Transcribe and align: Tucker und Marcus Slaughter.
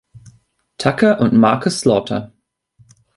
Tucker 0.79 1.19
und 1.19 1.33
Marcus 1.35 1.81
Slaughter. 1.81 2.33